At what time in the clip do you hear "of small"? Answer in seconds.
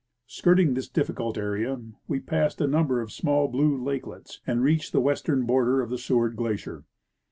3.01-3.47